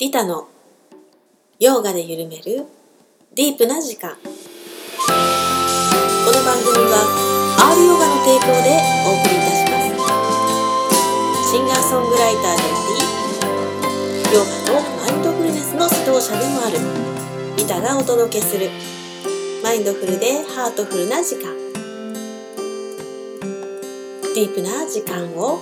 [0.00, 0.48] リタの
[1.58, 2.64] ヨーガで緩める
[3.34, 4.16] ディープな時間。
[4.16, 4.30] この
[6.42, 7.04] 番組は
[7.70, 9.76] R ヨガの提供でお送りいたしま
[11.44, 11.52] す。
[11.52, 12.56] シンガーソングライターであ
[14.24, 14.72] りヨガと
[15.04, 16.78] マインドフルネスの指導者でもある。
[17.58, 18.70] リタがお届けする。
[19.62, 21.54] マインドフルでハートフルな時間。
[24.34, 25.60] ディープな時間を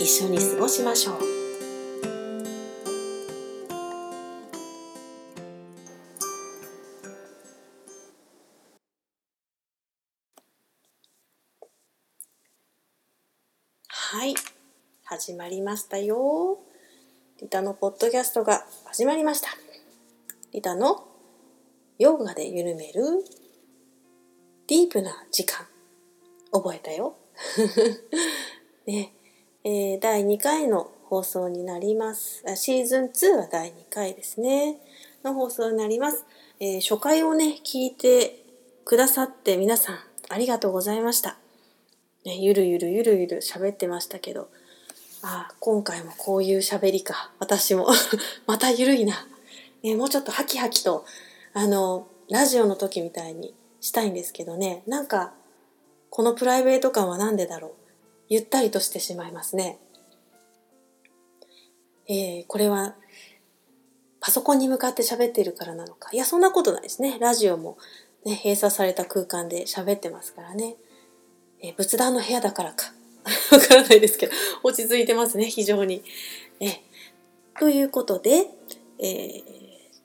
[0.00, 1.31] 一緒に過ごしましょう。
[15.22, 16.58] 始まりましたよ。
[17.40, 19.50] リタのポッドキャストが始まりました。
[20.52, 21.06] リタの
[21.96, 23.02] ヨガで緩める
[24.66, 25.64] ディープな時間。
[26.50, 27.14] 覚えたよ。
[28.84, 29.12] ね。
[29.62, 32.42] えー、第2回の放送になります。
[32.56, 34.80] シーズン2は第2回ですね。
[35.22, 36.24] の放送になります、
[36.58, 38.44] えー、初回をね聞いて
[38.84, 39.98] くださって皆さん
[40.30, 41.38] ありがとうございました。
[42.24, 44.48] ね、ゆるゆるゆるゆる喋ってましたけど、
[45.22, 47.32] あ、今回もこういう喋りか。
[47.38, 47.88] 私も
[48.46, 49.26] またゆるいな。
[49.82, 51.04] ね、もうちょっとハキハキと、
[51.52, 55.32] あの、ラジオの時みたいにしたいんですけどね、なんか、
[56.10, 57.72] このプライベート感は何でだろう。
[58.28, 59.78] ゆったりとしてしまいますね。
[62.06, 62.96] えー、これは、
[64.20, 66.10] パソコンに向かって喋ってるからなのか。
[66.12, 67.18] いや、そんなことないですね。
[67.20, 67.78] ラジオも、
[68.24, 70.76] ね、閉鎖された空間で喋ってますからね。
[71.60, 72.92] え仏壇の部屋だからか。
[73.52, 74.32] わからないですけど、
[74.62, 76.02] 落ち着いてますね、非常に。
[76.60, 76.80] え
[77.58, 78.46] ということで、
[78.98, 79.42] えー、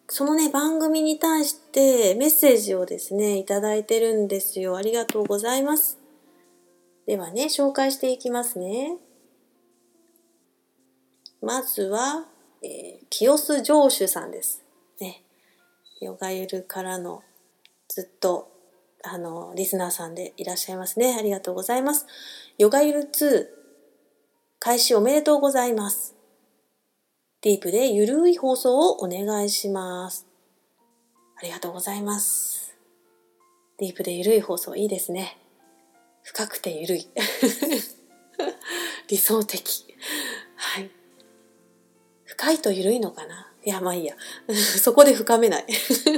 [0.07, 4.77] そのね、番組に対してメッセージをですね、いただいてるんですよ。
[4.77, 5.97] ありがとうございます。
[7.05, 8.97] ではね、紹介していきますね。
[11.41, 12.27] まずは、
[12.61, 14.63] えー、清須城主さんです。
[14.99, 15.23] ね。
[16.01, 17.23] ヨガゆるからの
[17.87, 18.51] ずっと
[19.03, 21.15] あの、リスナーさんでいらっしゃいますね。
[21.17, 22.05] ありがとうございます。
[22.57, 23.45] ヨガゆる2、
[24.57, 26.15] 開始おめでとうございます。
[27.43, 30.25] ディープでゆるい放送をお願いします。
[31.37, 32.75] ありがとうございます。
[33.77, 35.37] ディープでゆるい放送いいですね。
[36.23, 37.07] 深くてゆるい。
[39.07, 39.95] 理想的。
[40.55, 40.89] はい。
[42.25, 43.53] 深いとゆるいのかな？
[43.63, 44.15] いや、まあいいや。
[44.81, 45.65] そこで深めない。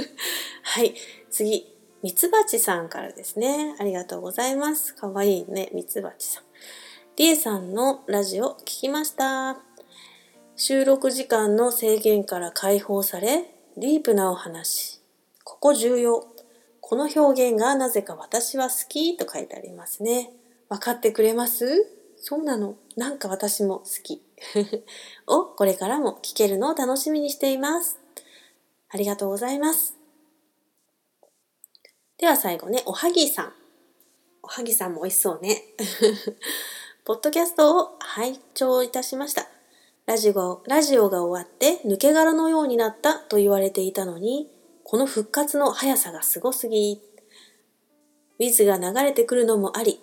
[0.64, 0.94] はい。
[1.30, 1.66] 次。
[2.02, 3.76] ミツバチさんからですね。
[3.78, 4.94] ありがとうございます。
[4.94, 6.44] かわいいね、ミツバチさん。
[7.16, 9.58] リエさんのラジオ聞きました。
[10.56, 15.02] 収録時間の制限から解放され、ディープなお話。
[15.44, 16.26] ここ重要。
[16.80, 20.32] この表現がなぜか私は好きと書いてありますね。
[20.70, 21.86] わかってくれます？
[22.16, 22.76] そうなの。
[22.96, 24.22] なんか私も好き。
[25.28, 27.98] をこれからも聞けるのを楽しみにしています。
[28.88, 29.99] ありがとうございます。
[32.20, 33.52] では最後ね、おはぎさん。
[34.42, 35.62] おはぎさんも美味しそうね。
[37.06, 39.48] ポッドキャストを拝聴いたしました。
[40.04, 44.50] ラジオラジオが終わって抜け殻のようになったと言われていたのに、
[44.84, 47.00] この復活の速さがすごすぎ。
[48.38, 49.98] ウィズが流れてくるのもあり、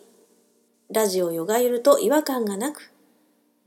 [0.89, 2.91] ラジオよがゆると違和感がなく、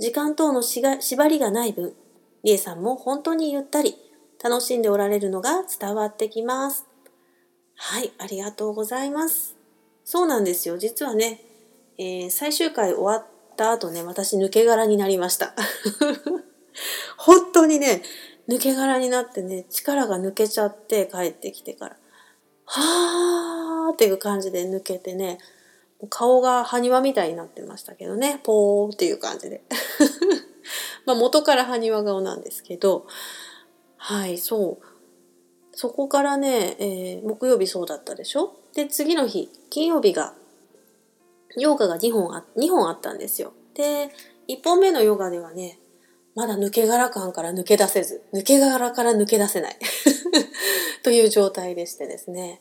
[0.00, 1.94] 時間等の縛りがない分、
[2.42, 3.96] リエさんも本当にゆったり
[4.42, 6.89] 楽しんでおられるのが伝わってきます。
[7.82, 9.56] はい、ありがとうございます。
[10.04, 10.76] そうなんですよ。
[10.76, 11.40] 実はね、
[11.96, 13.26] えー、最終回終わっ
[13.56, 15.54] た後ね、私抜け殻になりました。
[17.16, 18.02] 本当にね、
[18.48, 21.96] 抜け殻になってね、力が抜けちゃって帰ってきてから、
[22.66, 25.38] はーっていう感じで抜けてね、
[26.10, 29.62] 顔が埴輪みたいになってましたけどね、ポーっていう感じで。
[31.06, 33.06] まあ元から埴輪顔なんですけど、
[33.96, 34.89] はい、そう。
[35.80, 38.54] そこからね、えー、木曜日そうだったでしょ？
[38.74, 40.34] で、次の日、金曜日が、
[41.56, 43.54] ヨガが2本あ、2本あったんですよ。
[43.72, 44.10] で、
[44.46, 45.78] 1本目のヨガではね、
[46.34, 49.78] まだ抜け殻感から抜け出せず、抜け殻から抜け出せない
[51.02, 52.60] という状態でしてですね、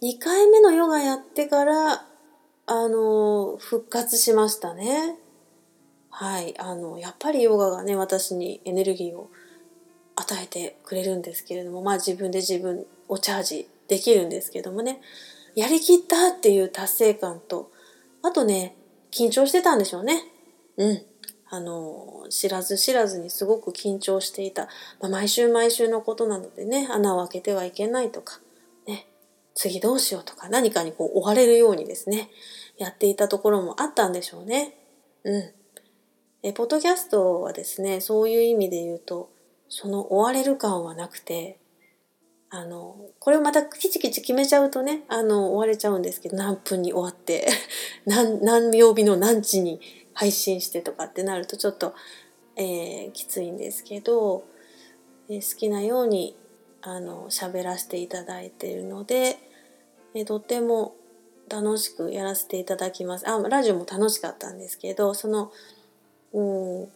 [0.00, 2.06] 2回目のヨガやってから、
[2.64, 5.18] あの、復活しましたね。
[6.08, 6.58] はい。
[6.58, 9.28] あの、やっぱりヨガがね、私にエネルギーを
[10.16, 15.00] 与えてくれるんですけれどもまあ自分で自分をチャージできるんですけどもね。
[15.54, 17.70] やりきったっていう達成感と
[18.22, 18.76] あとね
[19.12, 20.22] 緊張してたんでしょうね。
[20.76, 21.02] うん。
[21.50, 24.68] あの知らず知らずにすごく緊張していた、
[25.00, 28.40] まあ、毎週毎週のことなのでね穴を開けてはいけないとか
[28.86, 29.06] ね。
[29.54, 32.30] 次どうしようとか何かにこう追われるようにですね
[32.76, 34.74] やっていたところもあったんでしょうね。
[35.22, 35.52] うん。
[36.42, 39.30] えポッドキャストはですねそういう意味で言うと
[39.68, 41.58] その追われる感はなくて
[42.50, 47.48] あのこれをまたキチキチ決めちゃうとねあの終われちゃうんですけど何分に終わって
[48.06, 49.80] 何何曜日の何時に
[50.12, 51.94] 配信してとかってなるとちょっと、
[52.54, 54.44] えー、きついんですけど、
[55.28, 56.36] えー、好きなように
[56.80, 59.38] あの喋らせていただいているので、
[60.14, 60.94] えー、とても
[61.48, 63.28] 楽しくやらせていただきます。
[63.28, 65.50] あラジオも楽しかったんですけどその
[66.32, 66.88] うん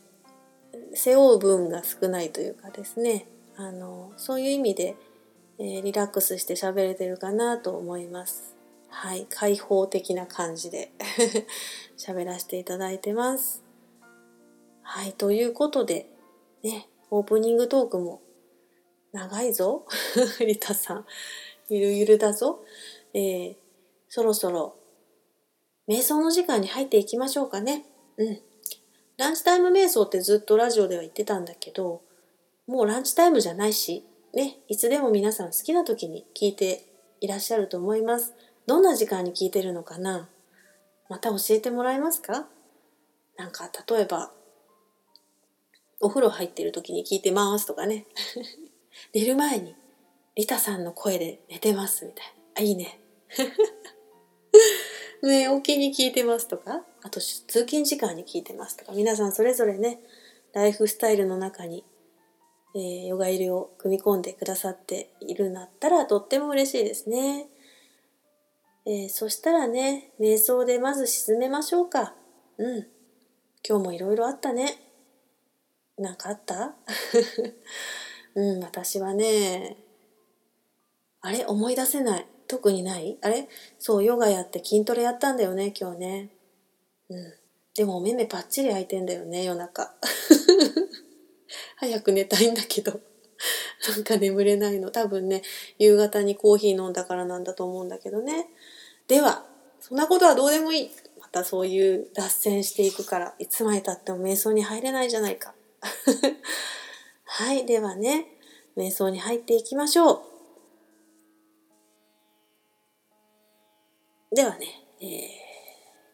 [0.95, 3.27] 背負う分が少ないというかですね
[3.57, 4.97] あのそういう意味で
[5.61, 8.55] えー、リラックスして喋れてるかなと思います。
[8.89, 10.93] はい、開放的な感じで
[11.99, 13.65] 喋らせていただいてます。
[14.83, 16.09] はい、ということで、
[16.63, 18.23] ね、オープニングトークも
[19.13, 19.85] 長いぞ。
[20.41, 21.07] リタさん。
[21.69, 22.65] ゆるゆるだぞ。
[23.13, 23.57] えー、
[24.09, 24.77] そろそろ
[25.89, 27.85] 瞑想の時間に入っていきましょうかね。
[28.17, 28.41] うん。
[29.19, 32.03] ランチタイム瞑想ってずっとラジオでは言ってたんだけど、
[32.69, 36.85] もうランチタイムじゃないし、ね、いつでも皆さん好きな時に聞いて
[37.21, 38.35] いらっしゃると思います。
[38.67, 40.29] どんな時間に聞いてるのかな？
[41.09, 42.47] また教えてもらえますか？
[43.37, 44.31] なんか例えば
[46.01, 48.07] お風呂入ってる時に聞いてますとかね。
[49.15, 49.75] 寝る前に
[50.37, 52.33] リタさんの声で寝てますみたいな。
[52.59, 53.01] あいいね。
[55.23, 56.85] ね起きに聞いてますとか？
[57.09, 60.01] あと通勤時間に聞いてますとか皆さんそれぞれね
[60.53, 61.85] ライフスタイルの中に
[62.75, 67.49] えー、ヨガ入れを組み込んでくださっているんだったらとっても嬉しいですね。
[68.87, 72.15] えー、そしたらね、瞑想でまず沈めましょうか。
[72.59, 72.87] うん。
[73.67, 74.77] 今日もいろいろあったね。
[75.97, 76.75] なんかあった？
[78.37, 79.79] うん、私はね、
[81.23, 81.47] あれ？
[81.47, 82.27] 思い出せない。
[82.47, 83.17] 特にない？
[83.23, 83.49] あれ？
[83.79, 86.29] そう、ヨガやって筋トレやったんだよね、今日ね。
[87.11, 87.35] うん。
[87.75, 89.95] でもお目目パッチリ開いてんだよね、夜中。
[91.77, 93.01] 早く寝たいんだけど。
[93.89, 94.91] なんか眠れないの。
[94.91, 95.43] 多分ね
[95.79, 98.47] 夕方にコーヒー飲んだからなんだと思うんだけどね。
[99.07, 99.47] では
[99.81, 100.91] そんなことはどうでもいい。
[101.21, 105.55] またそういう脱線していくからいつまでたっても瞑想に入れないじゃないか。
[107.25, 108.27] はいではね
[108.77, 110.25] 瞑想に入っていきましょ
[114.33, 114.35] う。
[114.35, 114.67] ではね、
[115.01, 115.38] えー、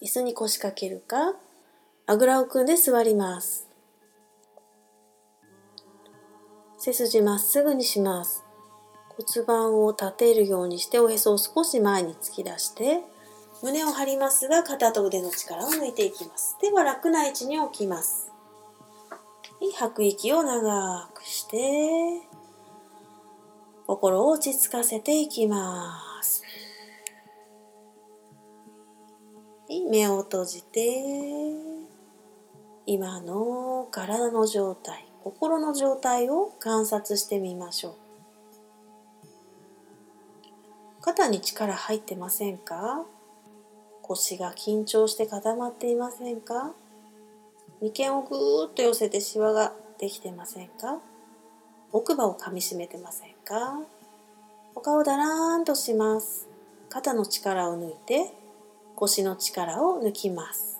[0.04, 1.34] 椅子に腰掛けるか
[2.06, 3.74] あぐらを組んで座ります
[6.84, 8.44] 背筋まっすぐにします。
[9.08, 13.00] 骨盤を立てるようにしておへそを少し前に突き出して
[13.62, 16.58] 胸を張りますが肩と腕の力を抜いていきます。
[16.60, 18.30] では楽な位置に置きます。
[19.78, 22.28] 吐く息を長くして
[23.86, 26.13] 心を落ち着かせていきます。
[29.82, 31.02] 目を閉じて
[32.86, 37.94] 今の体の状態心の状態を観察してみましょう。
[41.00, 43.04] 肩に力入ってませんか？
[44.02, 46.72] 腰が緊張して固まっていませんか？
[47.80, 50.98] 眉間をぐーっと寄せてシワができてませんか？
[51.92, 53.80] 奥歯を噛みしめてませんか？
[54.74, 56.48] お顔だらーんとします。
[56.90, 58.34] 肩の力を抜いて
[58.96, 60.74] 腰の力を抜きます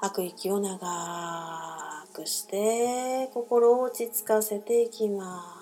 [0.00, 5.61] 吐く息を長くして心を落ち着かせていきます。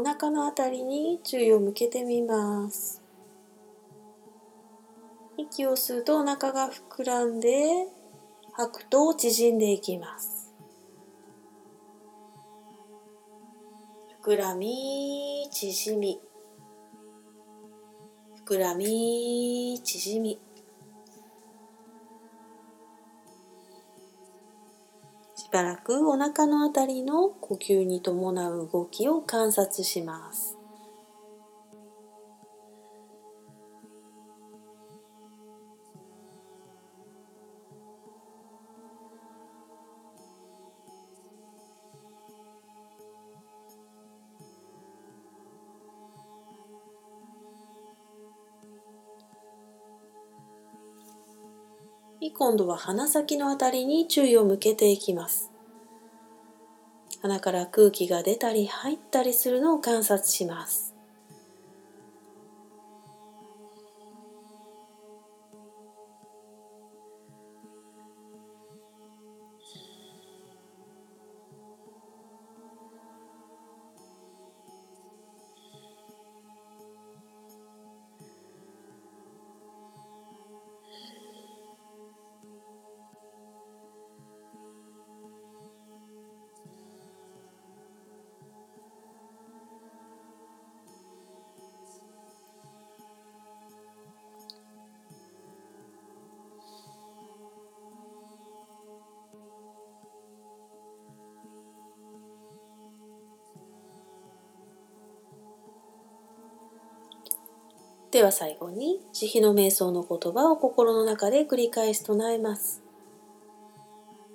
[0.00, 3.02] お腹のあたりに注意を向けてみます。
[5.36, 7.86] 息を吸うとお腹が膨らんで
[8.54, 10.54] 吐くと縮んでいきます。
[14.24, 16.18] 膨らみ縮み。
[18.46, 20.40] 膨らみ縮み。
[25.52, 30.59] ばらくお腹のあたりの呼吸に伴う動きを観察します。
[52.40, 55.50] 今度は鼻先のあたりに注意を向けていきます。
[57.20, 60.89] 鼻から空気が出たり入ったりするのを観察します
[108.10, 112.82] では最後に慈悲の瞑想の言葉を心の中で繰り返し唱えます。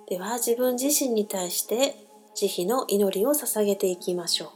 [0.08, 1.94] では自分自身に対して
[2.34, 4.48] 慈悲の祈りを捧げていきましょう。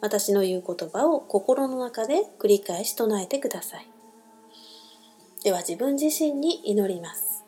[0.00, 3.88] 私の言う言葉を心の中で繰り返し唱えてください。
[5.42, 7.44] では自分自身に祈ります。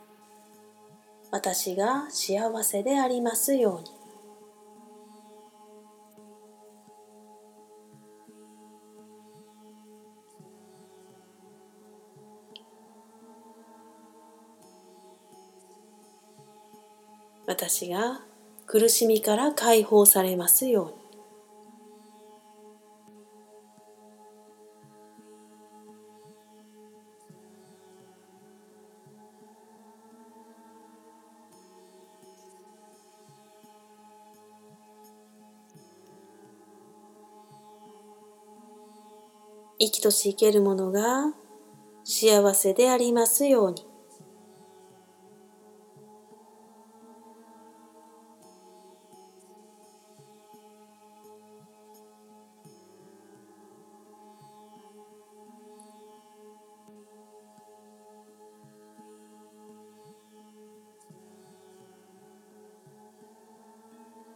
[1.31, 4.04] 私が幸せでありますように。
[17.55, 18.21] 私が
[18.67, 21.05] 苦しみから解放されますように。
[39.79, 41.33] 生きとし生けるものが
[42.03, 43.94] 幸せでありますように。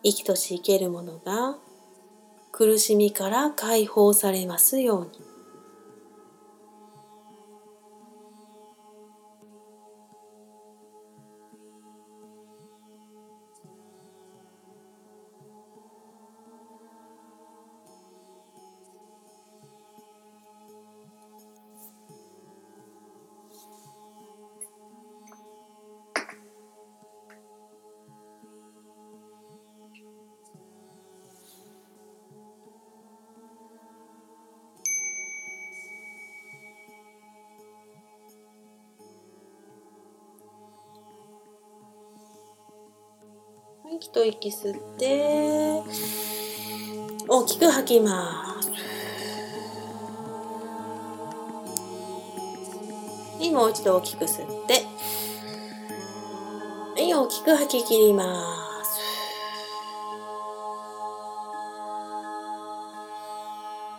[0.08, 1.56] 生きとし生けるものが
[2.50, 5.27] 苦しみから解放されますように。
[44.10, 45.82] 一息吸って
[47.28, 48.70] 大きく吐きます。
[53.52, 54.82] もう一度大きく吸って
[56.96, 59.00] 大きく吐き切ります。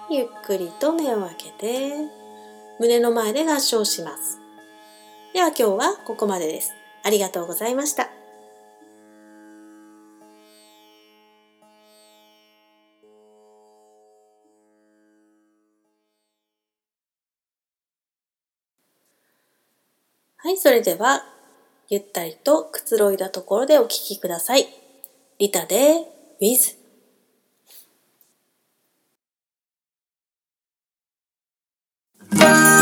[0.10, 1.92] ゆっくりと目を開けて
[2.80, 4.40] 胸の前で合掌します。
[5.34, 6.74] では今日はここまでです。
[7.04, 8.19] ありがとうございました。
[20.62, 21.24] それでは、
[21.88, 24.68] ゆったりとくつろいだところでお聴きください。
[25.40, 26.04] リタで、
[26.42, 26.76] With。
[32.30, 32.79] 落ち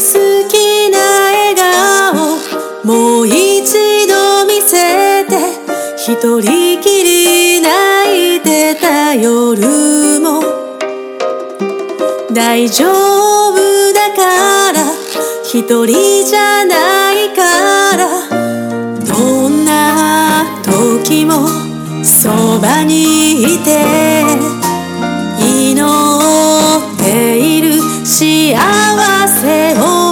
[0.00, 0.98] 好きな
[1.32, 5.34] 笑顔もう一度見せて
[5.96, 10.40] 一人きり泣いてた夜も
[12.32, 14.84] 大丈夫だから
[15.42, 18.28] 一人じゃないから
[19.04, 21.48] どんな時も
[22.04, 22.28] そ
[22.60, 24.37] ばにいて
[28.18, 28.56] 幸
[29.28, 30.07] せを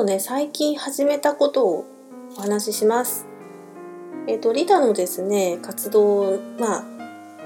[0.00, 1.84] とね、最近始めたことを
[2.38, 3.26] お話しします。
[4.26, 6.84] えっ、ー、と、リタのですね、活動、まあ、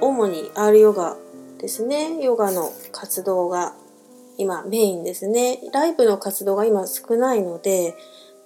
[0.00, 1.16] 主に R ヨガ
[1.58, 3.74] ですね、ヨガの活動が
[4.38, 5.58] 今メインですね。
[5.72, 7.96] ライブの活動が今少ないので、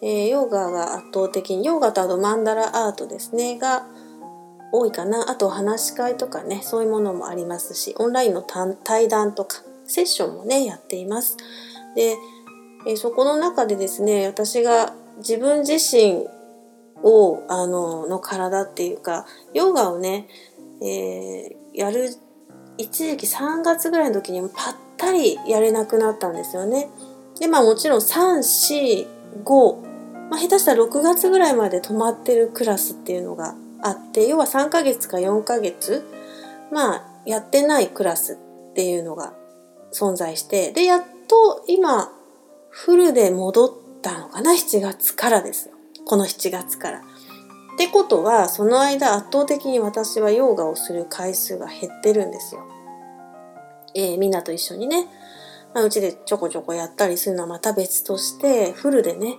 [0.01, 3.85] えー、ヨガが圧倒的に、ヨガとあとマンダラアートですね、が
[4.73, 5.29] 多いかな。
[5.29, 11.37] あと話し会とかね、そういうものもありますし、オンラインの対談とか、セッションもね、やっています。
[11.94, 12.16] で、
[12.86, 16.26] えそこの中でですね私が自分自身
[17.02, 20.28] をあのの体っていうかヨガをね、
[20.80, 22.10] えー、やる
[22.76, 26.88] 一時期3月ぐらいの時にぱったりやれなくなったんですよね。
[27.40, 36.04] でまあもちろん345、まあ、下手したら6月ぐらいまで止まってるクラスっていうのがあって要は3ヶ月か4ヶ月
[36.72, 39.34] まあやってないクラスっていうのが
[39.92, 42.10] 存在してでやっと今
[42.84, 47.00] フルで戻ったのかな？7月からですよこの7月から。
[47.00, 47.02] っ
[47.76, 52.62] てことはその間圧倒的に私はヨガをする回数が減ってるんですよ。
[53.94, 55.06] えー、みんなと一緒にね、
[55.74, 59.36] まあ、うちでちょこちょこやったりするのはまた別としてフルでね、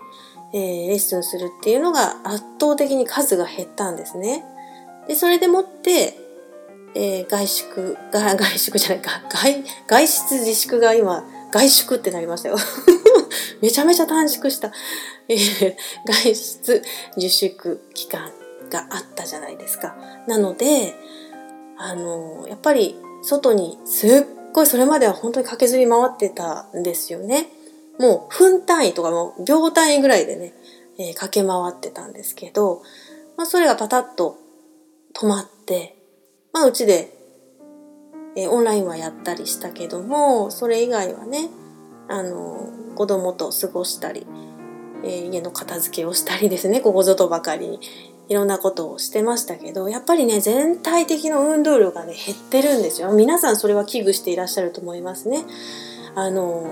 [0.54, 4.44] えー、レッスンするっていうのが圧倒的に数が減ったんですね。
[5.08, 6.18] でそれでもって、
[6.94, 12.58] えー、外宿が外宿じゃないか外外出自粛が今外宿ってなりましたよ
[13.62, 14.72] めちゃめちゃ短縮した、
[15.28, 15.38] え、
[16.06, 16.84] 外出
[17.18, 18.32] 自粛期間
[18.70, 19.96] があったじゃないですか。
[20.28, 20.94] なので、
[21.78, 24.12] あのやっぱり外にすっ
[24.54, 27.48] ごいそれまでは本当に駆けずり回ってたんですよね。
[28.00, 30.54] もう分単位とかも秒単位ぐらいでね、
[30.98, 32.82] えー、駆け回ってたんですけど、
[33.38, 34.38] まあ、それがパタッと
[35.14, 35.98] 止まって、
[36.54, 37.14] まあ、うちで、
[38.36, 41.50] えー、オンラインはやったりしたけども、それ以外はね、
[42.10, 44.28] あの、子供と過ごしたり、
[45.04, 47.80] えー、家の片付けをしたりですね、 ここぞとばかりに
[48.28, 53.12] いろんなことをしてましたけど、やっぱりね、全体的な運動量がね、減ってるんですよ。
[53.12, 55.46] 皆さんそれは危惧していらっしゃると思いますね。
[56.16, 56.66] あの、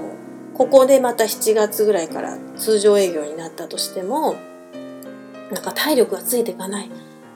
[0.58, 4.36] ここでまた7月ぐらいから通常営業になったとしても、
[5.52, 6.89] なんか体力がついていかない、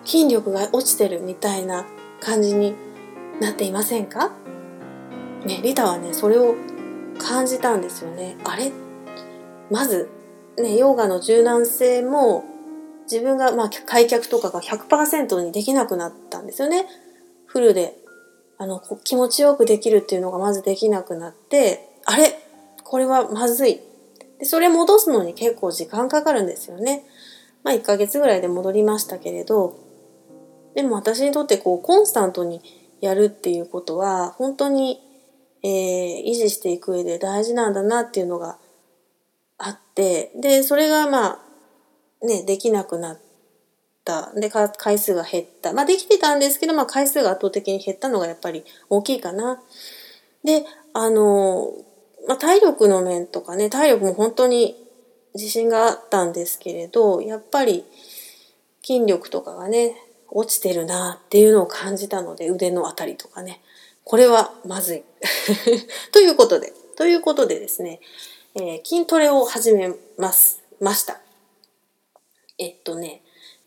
[0.04, 1.86] 筋力が落ちてるみたいな
[2.20, 2.74] 感じに
[3.40, 4.32] なっていませんか？
[5.46, 6.56] ね、リタはね、それを
[7.22, 8.36] 感じたんですよね。
[8.44, 8.72] あれ？
[9.70, 10.10] まず、
[10.58, 12.44] ね、ヨガの柔軟性も
[13.04, 16.86] 自分が、まあ、開脚とかが100%にできなくなったんですよね。
[17.46, 17.98] フルで。
[18.58, 22.38] あの、気持ちよくできるっていうのがまずできなくなって、あれ？
[22.84, 23.80] これはまずい。
[24.40, 27.06] で、それ戻すのに結構時間かかるんですよね。
[27.64, 29.78] まあ、1ヶ月ぐらいで戻りましたけれど、
[30.76, 32.62] でも私にとってこう、コンスタントに
[33.02, 35.00] やるっていうことは、本当に、
[35.64, 38.58] えー、維持していく上で大事なんだなっていうのが
[39.58, 41.40] あって、で、それがま
[42.22, 43.20] あ、ね、できなくなっ
[44.06, 44.32] た。
[44.34, 45.74] で、回数が減った。
[45.74, 49.62] まあ、できてたんですけど、まあ、回数が圧倒的に減ったのがやっぱり大きいかな。
[50.44, 51.72] で、あの、
[52.28, 54.76] まあ、体力の面とかね、体力も本当に
[55.34, 57.86] 自信があったんですけれど、やっぱり
[58.84, 59.96] 筋力とかがね、
[60.30, 63.62] 落ちてるなっていうのを感じたので、腕のあたりとかね。
[64.04, 65.04] これはまずい。
[66.12, 68.00] ということで、ということでですね、
[68.56, 71.22] えー、筋トレを始めます、ました。
[72.58, 73.24] えっとね、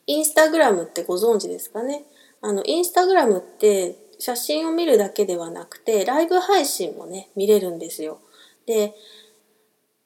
[0.06, 2.04] インスタグラムってご存知ですかね？
[2.40, 8.20] あの、インスタグラムって写真を見るだけではなくて、ライブ配信もね、見れるんですよ。
[8.66, 8.94] で、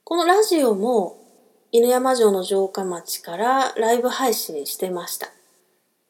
[0.04, 1.18] このラジオも
[1.72, 5.30] 犬山城の城下町からライブ配信してました。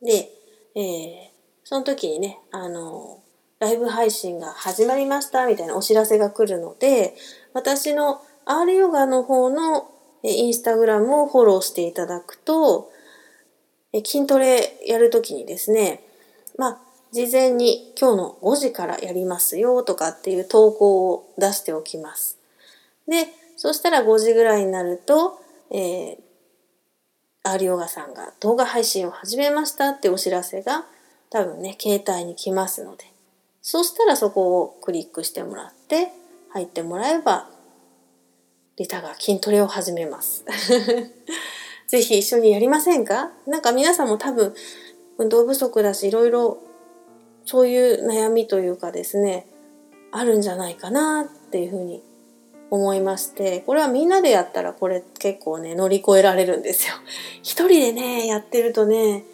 [0.03, 0.31] で、
[0.77, 1.31] えー、
[1.65, 3.23] その時にね、あの、
[3.61, 7.15] ライブ配信が始まりましたみたいなお知らせが来るので、
[7.55, 9.91] 私の R ヨガの方の
[10.23, 12.91] インスタグラムをフォローしていただくと、
[14.05, 16.03] 筋トレやるときにですね、
[16.57, 16.79] まあ、
[17.13, 22.39] 事前に今日の5時からやりますよとかっていう投稿を出しておきます。
[23.09, 25.41] で、そしたら5時ぐらいになると、
[25.71, 26.17] えー、
[27.43, 30.85] アーリオガさんが動画配信を始めましたってお知らせが
[31.31, 33.05] 多分ね、携帯に来ますので、
[33.71, 36.09] そしたらそこをクリックしてもらって
[36.55, 37.51] 入ってもらえば
[38.79, 40.43] リタが筋トレを始めます。
[41.87, 43.31] ぜひ一緒にやりませんか？
[43.47, 44.55] なんか皆さんも多分
[45.19, 46.57] 運動不足だしいろいろ
[47.45, 49.47] そういう悩みというかですね
[50.13, 52.03] あるんじゃないかなっていうふうに
[52.71, 56.95] 思いましてこれはみんなでやったらこれ結構ね乗り越えられるんですよ。
[57.43, 59.25] 一人でねやってるとね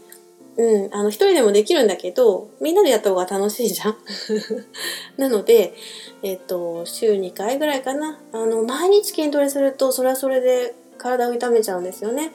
[0.57, 3.97] うん、あの、一人でもできるんだけど、みんなでやった方が楽しいじゃん
[5.19, 5.75] なので、
[6.23, 8.21] えっ、と、週2回ぐらいかな。
[8.33, 12.33] あの、毎日筋トレすると、それはそれで体を痛めちゃうんですよね。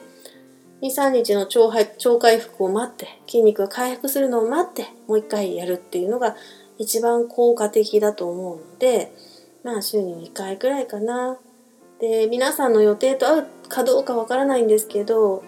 [0.82, 6.36] 2、3日の超超回復を待って、筋肉が回復するのを待って、もう一回やるっていうのが
[6.78, 9.12] 一番効果的だと思うので、
[9.62, 11.38] まあ週に2回くらいかな。
[12.00, 15.42] で、皆さんの予定と合うかどうかわからないんですけど、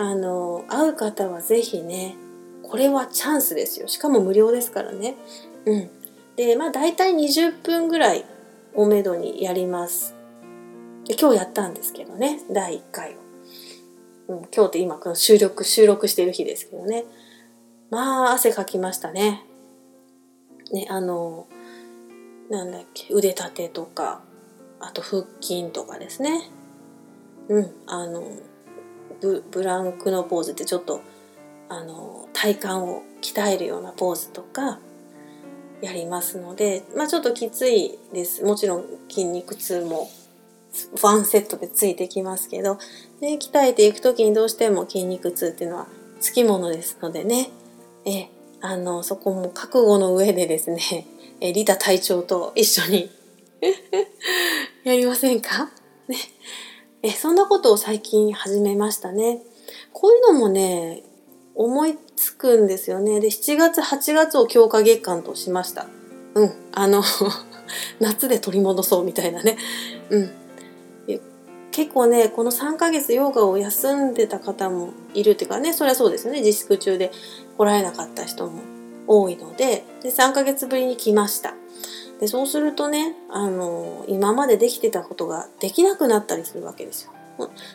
[0.00, 2.16] あの会う方は是非ね
[2.62, 3.86] これはチャンスですよ。
[3.86, 5.16] しかも無料ですからね。
[5.66, 5.90] うん。
[6.36, 8.24] でまあ大体20分ぐらい
[8.74, 10.14] おめどにやります。
[11.04, 12.40] で今日やったんですけどね。
[12.50, 13.14] 第1回
[14.28, 17.04] を、うん、今日って今この収録収録してる日ですけどね。
[17.90, 19.44] まあ汗かきましたね。
[20.72, 21.46] ねあの
[22.48, 24.22] なんだっけ腕立てとか
[24.78, 26.48] あと腹筋とかですね。
[27.48, 28.22] うんあの
[29.20, 31.02] ブブランクのポーズってちょっと
[31.68, 34.80] あの体幹を鍛えるようなポーズとか
[35.80, 38.44] やりますので、まあ、ちょっときついです。
[38.44, 40.08] もちろん筋肉痛も
[41.02, 42.76] ワンセットでついてきますけど、
[43.20, 45.86] ね、鍛えていく時にどうしても筋肉痛っていうのは
[46.20, 47.50] つきものですのでね。
[48.04, 48.28] え
[48.62, 51.06] あのそこも覚悟の上でですね
[51.40, 53.10] えリタ隊長と一緒に
[54.84, 55.70] やりませんか？
[56.08, 56.16] ね。
[57.02, 59.40] えそんなことを最近始めましたね。
[59.92, 61.02] こういうのもね、
[61.54, 63.20] 思いつくんですよね。
[63.20, 65.86] で、7月、8月を強化月間としました。
[66.34, 66.52] うん。
[66.72, 67.02] あの
[68.00, 69.56] 夏で取り戻そうみたいなね。
[70.10, 70.30] うん。
[71.70, 76.40] 結構ね、この3ヶ月ヨガを休んでた方もいるっていうかね、それはそうですよね。
[76.40, 77.12] 自粛中で
[77.56, 78.60] 来られなかった人も
[79.06, 81.54] 多いので、で、3ヶ月ぶりに来ました。
[82.20, 87.12] でそうするとねあの今までできてたことができなくなったりするわけですよ。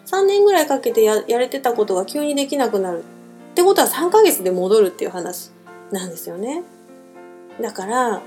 [0.06, 3.04] 3年ぐらいかけてやれてたことが急にできなくなる
[3.52, 5.50] ってことは3ヶ月で戻るっていう話
[5.92, 6.64] なんですよね。
[7.60, 8.22] だからや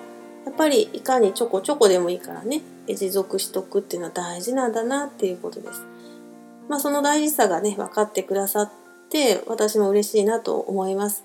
[0.51, 5.85] っぱりいかにちょこちょこでもいいからね持続しとくっていうのは大事なんだなっていうことです。
[6.69, 8.71] まあその大事さがね分かってくださっ
[9.11, 11.25] て私も嬉しいなと思います。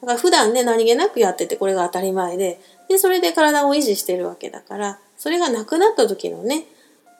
[0.00, 6.64] だから普段ね何気なくやっててこれが当たり前ででそれで体を維持してるわけだからそれがなくなった時のね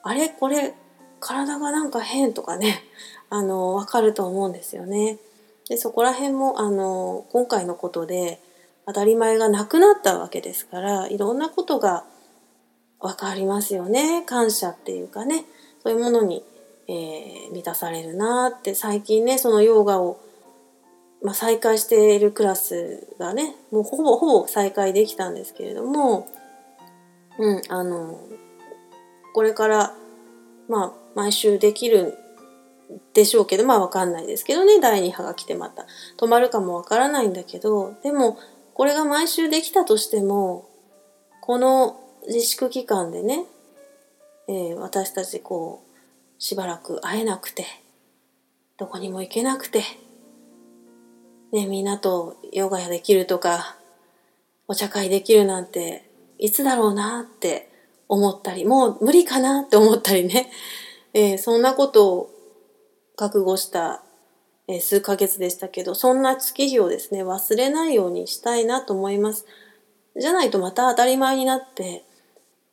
[0.03, 0.73] あれこれ
[1.19, 2.83] 体がなんか変とかね
[3.29, 5.17] あの分かると思うんですよね。
[5.69, 8.41] でそこら辺もあの今回のことで
[8.85, 12.03] 当たり前がなくなったわけですからいろんなことが
[12.99, 15.45] 分かりますよね感謝っていうかね
[15.83, 16.43] そういうものに、
[16.87, 20.19] えー、満たされるなって最近ねそのヨガを、
[21.23, 26.27] まあ、再開しているクラスがねもうほぼほぼ再開できたんですけれども
[27.37, 28.19] うんあの
[29.33, 29.93] これから
[30.67, 32.17] まあ毎週できる
[33.13, 35.85] でしょうけどまあわかんないですけどね第2波が来てまた。
[36.17, 38.37] 止まるかもわからないんだけどでも
[38.73, 40.69] これが毎週できたとしても
[41.41, 43.45] この自粛期間でね、
[44.47, 47.65] えー、私たちこうしばらく会えなくて
[48.77, 49.83] どこにも行けなくて、
[51.51, 53.75] ね、みんなとヨガやできるとか
[54.67, 57.69] お茶会できるなんていつだろうなって
[58.07, 60.51] 思ったりもう無理かなって思ったりね、
[61.13, 62.29] えー、そんなことを
[63.15, 64.03] 覚悟した
[64.67, 69.45] え数ヶ月でしたけど、そんな月日をですね、忘れないようにしたいなと思います。
[70.15, 72.03] じゃないとまた当たり前になって、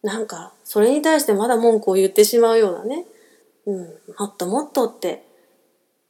[0.03, 3.05] なんか、それに対してまだ文句を言ってしまうようなね、
[3.67, 3.79] うん、
[4.19, 5.25] もっともっとって、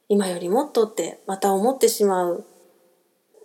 [0.09, 2.45] 今よりもっとってまた思ってしまう。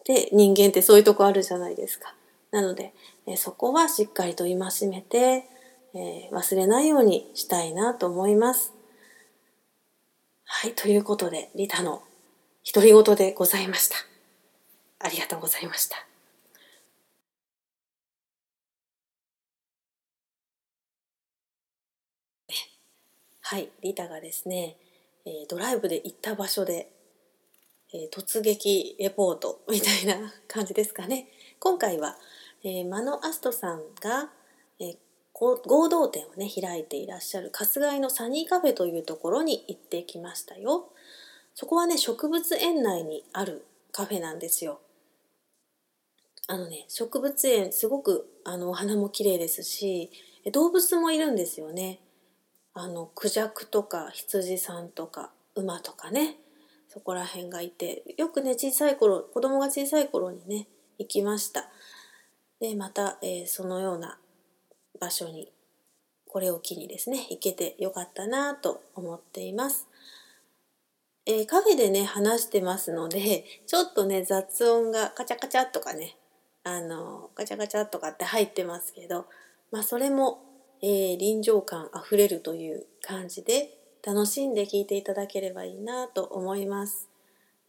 [0.04, 2.14] で、人間ってそういうとこあるじゃないですか。
[2.50, 2.94] なので、
[3.26, 4.56] えそこはしっかりと戒
[4.88, 5.44] めて、
[5.94, 8.72] えー、忘れないようにしたいなと思います。
[10.44, 12.02] はい、ということで、リタの
[12.70, 13.96] 独り言でございました。
[15.00, 16.06] ありがとうございました。
[23.46, 24.76] はい、リタがですね、
[25.26, 26.88] えドライブで行った場所で、
[27.94, 31.28] え突撃レポート みたいな感じですかね。
[31.60, 32.18] 今回は、
[32.64, 34.32] えー、マノアストさんが、
[34.80, 34.96] えー、
[35.32, 40.90] 合同店をね開いていらっしゃる春日井のサニーカフェというところに行ってきましたよ。
[41.54, 44.80] そこはね植物園内にあるカフェなんですよ。
[46.48, 50.10] あのね植物園すごくあのお花も綺麗ですし
[50.52, 52.00] 動物もいるんですよね。
[52.72, 56.38] あのクジャクとか羊さんとか馬とかね
[56.94, 61.68] そこら辺がいてよくね小さい頃子供が小さい頃にね行きました。
[62.60, 64.16] でまた、えー、そのような
[65.00, 65.50] 場所に
[66.28, 69.88] これを機にですね行けてよかったなと思っています。
[71.26, 76.16] えー、カフェでね話してますのでちょっとね雑音がカチャカチャとかね
[76.62, 79.26] あのカチャカチャとかって入ってますけど
[79.72, 80.38] まあそれも、
[80.80, 87.08] えー、臨場感あふれるという感じで楽しんで聞いていただければいいなと思います。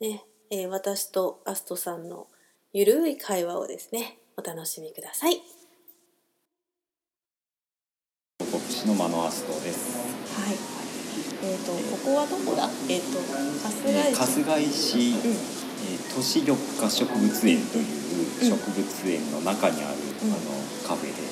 [0.02, 2.28] ねえー、私とアストさんの
[2.74, 5.42] ゆるい会話をですねお楽しみください。
[8.40, 9.96] 国士のマノアストです。
[10.38, 10.58] はい。
[11.42, 12.70] えっ、ー、とここはどこだ？
[12.90, 14.44] えっ、ー、と春日井市。
[14.44, 17.86] 春日井市、うん、えー、都市緑化植物園という
[18.44, 20.52] 植物園の中にある、うん、あの
[20.86, 21.24] カフェで、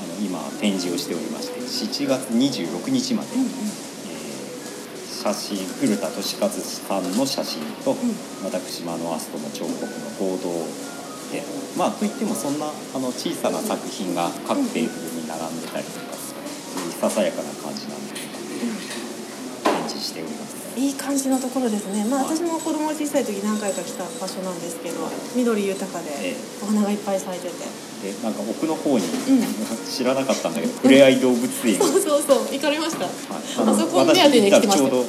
[0.00, 3.34] あの今展示をしておりまして、7月26日まで。
[3.34, 3.91] うんうん
[5.22, 7.94] 写真古田俊和さんの写真と、
[8.42, 10.50] 私マノアストの彫刻の合同
[11.30, 11.46] で
[11.78, 16.18] まあといってもそんなあの小さな作品が各テーブルに並んでたりとか
[16.98, 20.58] ささやかな感じなんで展示しております。
[20.74, 22.04] いい感じのところですね。
[22.10, 25.06] まあ私も子供が小さい時何回か来た場所なんですけど
[25.36, 32.50] 緑豊かでお花がいっぱい咲いててでなんか奥の方に、うん、知らなかったんだけど、ふれあい動物園、そうそうそう。
[32.50, 34.76] 行かれました、はい、あそこ目当てに来てました。
[34.76, 35.04] ちょうど、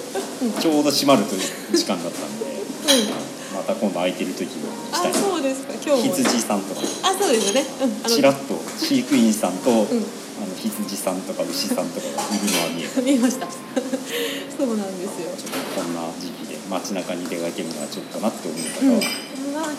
[0.62, 1.42] ちょうど閉まるという
[1.74, 4.62] 時間だったんで、うん、また今度空いてる時に
[4.94, 5.12] 来たい。
[5.12, 5.74] あそうですか。
[5.74, 6.14] 今日も。
[6.14, 6.82] 羊さんとか。
[7.10, 10.06] あそうですよね、うん、ちらっと飼育員さんと、うん。
[10.38, 13.48] あの羊さんとか牛さんとかがいるのは見え 見えました。
[14.54, 15.34] そうなんですよ。
[15.34, 19.74] ちょっとこんな時期で街中に出かけるのはちょっとなって思う方は、うん、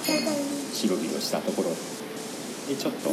[0.75, 1.71] 広々したところ
[2.69, 3.11] でちょっと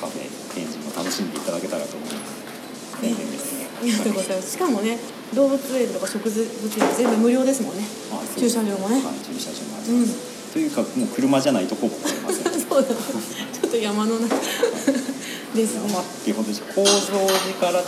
[0.00, 3.66] カフェ展示も楽しんでいただけたらと思います全然ですね。
[3.82, 4.52] ありがとうございます。
[4.52, 4.98] しかもね
[5.34, 6.46] 動物園とか植物園
[6.96, 7.82] 全部無料ですもんね。
[8.38, 12.88] 駐車場もね、はい、駐車場もあります、うん、というかもう車じゃないとほぼ買えませんそうだ。
[12.88, 14.36] ちょっと山の中。
[15.54, 15.88] ですね。
[15.88, 17.82] 山っていうほど構造寺から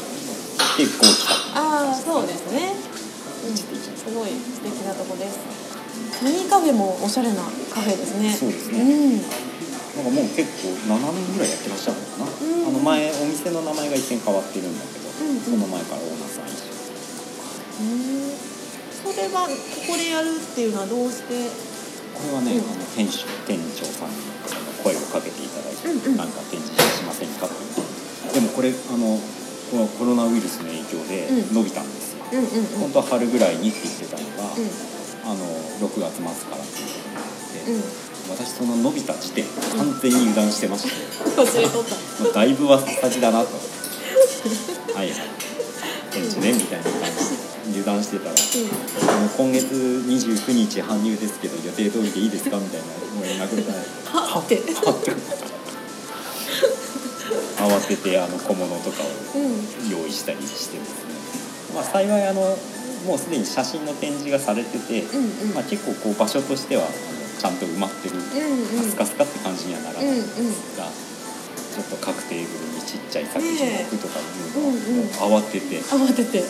[0.77, 1.61] 結構来た。
[1.61, 2.75] ああそうですね、
[3.49, 3.65] うん、す
[4.15, 5.39] ごい素敵なとこです。
[6.25, 8.33] ミニカフェもおしゃれなカフェですね。
[8.33, 8.81] そうですね。
[8.81, 8.85] う
[9.17, 9.54] ん
[9.95, 12.67] なんかもう結構7年ぐらいやってらっしゃるのかな、うん。
[12.67, 15.41] あの前お店の名前が一見変わってるんだけど、うんうん。
[15.41, 16.75] その前からオーナーさん一緒。
[17.79, 18.35] うん
[19.05, 21.47] それはここでやるっていうのはどうして？
[22.17, 24.17] これはね、うんあの店主店長さんに
[24.83, 26.17] 声をかけていただいて、うんうん。
[26.17, 29.21] なんか展示しませんかっていうでもこれあの
[29.71, 31.55] このコロナウイルスの影響でうん。
[31.55, 32.91] 伸びたんですよ、うんうんうん。
[32.91, 34.67] 本当は春ぐらいにって言ってたのが、うん。
[35.31, 35.47] あの
[35.87, 39.45] 6月末からっていうことになって、うん私その伸びた時点
[39.77, 41.43] 完全に油断してました。
[42.23, 43.49] もうだいぶ忘れ先だなと。
[44.95, 45.11] はい。
[45.11, 45.17] はい
[46.41, 47.37] ねみたいな感じ
[47.75, 48.31] で油断してたら。
[48.31, 48.35] あ
[49.21, 52.57] の今月29日搬入ですけど予定通りでいいですか？
[52.57, 53.73] みたいなもう連絡が。
[54.21, 54.57] はって。
[54.59, 55.13] パッて
[57.59, 59.07] 慌ててあの小物とかを
[59.39, 61.15] うん用意したりしてですね、
[61.75, 62.43] まあ、幸いあの
[63.07, 65.55] もうすでに写真の展示がされてて、うんうん。
[65.55, 66.85] まあ、結構こう場所としては
[67.45, 68.89] ちゃんと埋まってる、うんうん。
[68.89, 76.41] スカスカって感じにはならないんですが、ちょっと各テーブルにちっちゃい作品を置くとかいうのはもう慌てて、慌てて。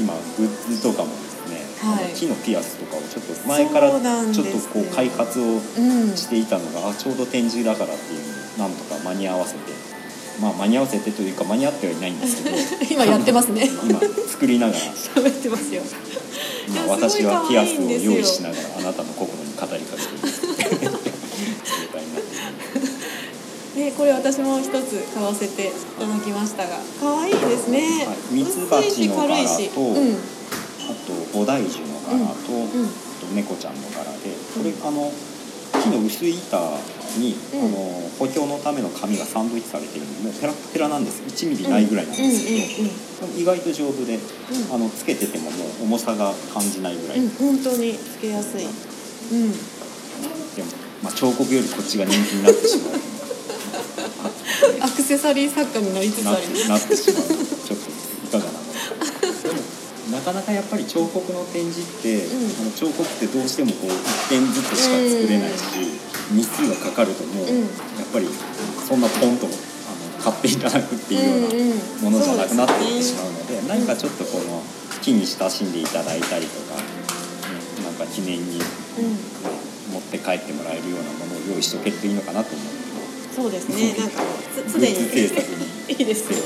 [0.00, 2.14] 今グッズとかもですね、はい。
[2.14, 3.90] 木のピアスとかをちょっと前から
[4.32, 9.60] ちょっとこう開発をうんしていたのが、あちょうど展示だからっていうのなんとか間に合わせて。
[10.40, 12.56] まあ間に合わせてというか間に合ってはいないんですけど。
[12.90, 13.68] 今やってますね。
[13.84, 14.78] 今作りながら。
[14.88, 15.82] 喋ってますよ。
[16.66, 20.02] 今いやすごい私はピアスを用意しながらあなたの心に語りかけ
[20.78, 20.88] て
[23.76, 29.44] ねこれ私も一つ買わせていただきましたが可愛いですね、はいミツバチの柄
[29.74, 30.14] とうん。
[30.90, 32.84] あと菩提樹の柄と,、うん。
[32.84, 35.12] あと猫ちゃんの柄でこれ、あの
[35.82, 36.58] 木の薄い板
[37.18, 37.60] に、うん。
[37.60, 41.18] あの補強のための紙がサンドイッチされてるんでもうペラッペラなんです。
[41.18, 44.18] よ1ミリないぐらいなんですけど、意外と丈夫で、
[44.72, 48.66] あのつけててももう重さが感じないぐらい、うんうん、本当につけやすい
[49.30, 49.52] うん。
[49.52, 50.68] でも、
[51.02, 53.00] まあ、彫刻よりこっちが人気になってしまう。
[54.82, 57.22] アクセサリー作家になりつつなありなってしまう。
[57.22, 57.90] ちょっと
[58.26, 58.50] いかがな。
[58.50, 58.58] も
[60.10, 62.62] のなかなかやっぱり彫刻の展示って、うん。
[62.62, 66.00] あの彫刻ってどうしてもこう一点ずつしか作れないし、
[66.32, 67.58] 日数がかかるともう、うん。
[67.60, 67.68] やっ
[68.12, 68.28] ぱり
[68.88, 69.54] そんなポンとあの
[70.22, 71.48] 買っていただくっていうよ
[72.02, 74.62] うなものじゃなくなっていってしまうので,、何かちょっとこの
[75.00, 76.82] 木に親しんでいただいたりとか
[78.10, 79.40] 記念にうん
[79.90, 82.80] 持って帰ってもらえるようなものを用意しとけっていいのかなと思って。
[83.34, 83.94] そうですね。
[83.98, 84.22] なんか
[84.54, 84.90] つグ常に
[85.88, 86.38] いいですよ。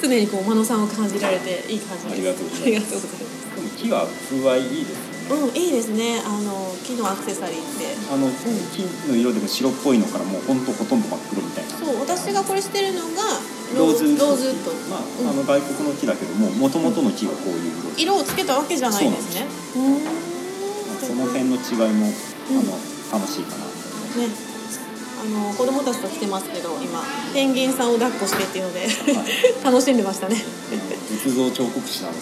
[0.00, 2.12] 常にこう真野さんを感じられていい感じです。
[2.12, 3.28] ありがとうございます。
[3.78, 6.20] 木は風合いいいですねうん、いいですね。
[6.24, 7.92] あの木のアクセサリーって。
[8.12, 13.40] あの、木の色でも白っぽいのからもうほんとほとんど真っ黒みたいなそう、私がこれしてるのが
[13.76, 14.72] ローズローズウッド。
[14.88, 19.46] まあ、うんあの外国の木だけどももともとの木がこういう色、色をつけたわけじゃないですね。
[19.74, 22.72] その辺の違いも、うんあの
[23.12, 24.48] 楽しいかなとね。
[25.20, 27.02] あの子供たちと来てますけど、今
[27.34, 28.86] ペンギンさんを抱っこしてっていうので
[29.64, 30.44] 楽しんでましたね。
[31.10, 32.18] 仏像彫刻師なのか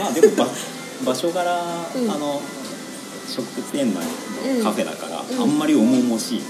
[0.00, 0.46] まあでも
[1.04, 1.44] 場場所柄、
[1.96, 2.10] うん。
[2.10, 2.40] あの
[3.28, 4.04] 植物園内
[4.58, 5.42] のカフェだから、うん。
[5.42, 6.42] あんまり重々しい、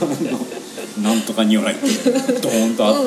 [0.00, 0.04] あ
[1.02, 3.04] のなんとか如来ってドーンとあっ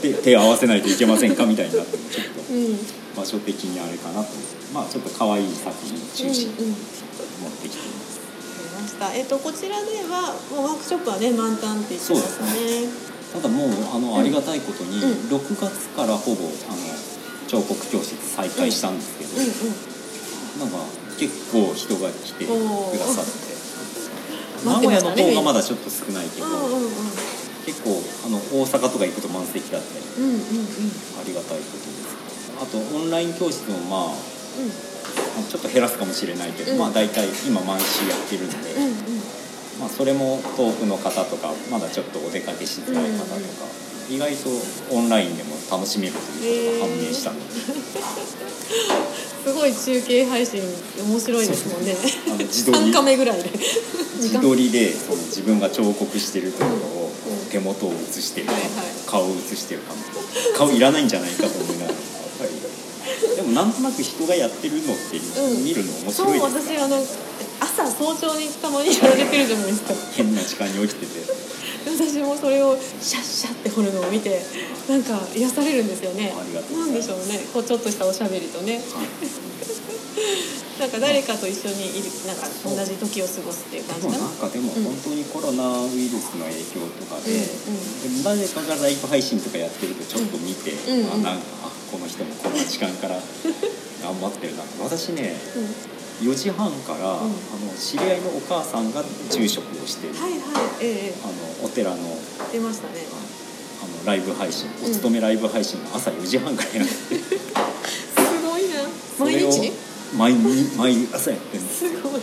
[0.00, 2.64] て、で手合わせないといけませんかみたいになってちょっとうん。
[2.66, 2.78] うん
[3.14, 4.20] 場所的にあれかなと。
[4.20, 4.36] 思って
[4.72, 6.72] まあちょっと可愛い作品中心にうんうん。
[6.72, 8.22] 持ってきています。
[9.14, 12.88] えっとこちらではもうワークショップはね満タンって言ってますね。
[13.32, 15.36] ただもうあの、うんありがたいことに、うん。
[15.36, 16.78] 6月からほぼあの
[17.52, 20.72] 彫刻教室再開したんですけど、うんうん。
[20.72, 20.88] なんか
[21.20, 23.52] 結構人が来てくださって
[24.64, 27.12] 名古屋の方がまだちょっと少ないけど、うんうんうん。
[27.68, 31.20] 結構あの大阪とか行くと満席だったりうんうんうん。
[31.20, 39.20] ありがたいことですあとオンライン教室もまあうちょっと減らすかもしれないけど、うんまあ大体今毎週やってるんで、んうんうん。
[39.78, 43.68] まあ、それも遠くの方とかまだちょっとお出かけしづらい方とか、
[44.08, 44.50] 意外と
[44.90, 47.38] オンラインでも楽しめるということが判明したの。
[47.38, 47.44] で、
[49.44, 50.62] すごい中継配信
[51.04, 51.96] 面白いですもんね。
[52.26, 52.78] あの自撮り。
[52.78, 53.50] 3カメぐらいで。
[54.18, 58.70] 自撮りでその自分が彫刻してるところをうん手元を映してるか、はいはい。
[59.06, 59.94] 顔を映してるか
[60.56, 61.86] 顔いらないんじゃないかと思いな。
[61.86, 61.98] がらやっ
[62.38, 63.36] ぱり。
[63.36, 65.64] でもなんとなく人がやってるのってうん。
[65.64, 66.96] 見るの面そう白いです、私あの
[67.60, 69.94] 朝早朝にたまにやられてるじゃないですか。
[70.14, 71.32] 変な時間に起きてて
[71.84, 74.40] 私もそれをシャッシャッって掘るのを見て
[74.88, 76.32] なんか癒されるんですよね。
[76.32, 77.40] なんでしょうね。
[77.52, 78.80] こうちょっとしたおしゃべりとね。
[80.80, 84.18] なんか誰かと一緒にいるなんか同じ時を過ごすっていう感じかな。
[84.18, 88.22] でもなんかでもうん本当にコロナウイルスの影響とかで,、うん。
[88.22, 90.98] で誰かがライブ配信とかやってるとちょっと見て、うん。
[90.98, 91.12] うん。
[91.12, 93.20] あなんかあこの人もこんな時間から
[94.02, 97.30] 頑張ってるな私ねうん4時半から、あの
[97.78, 100.40] 知り合いのお母さんが住職をしてる、はいはい
[100.80, 101.96] ええあのお寺の
[102.52, 103.00] 出ましたね。
[103.82, 107.14] あのライブ配信お勤めライブ配信が朝4時半からやって。
[107.14, 107.42] る、す
[108.46, 108.82] ごいな。
[109.18, 109.72] 毎日？
[110.16, 111.88] 毎日毎朝やってるんです。
[111.88, 112.20] すごい。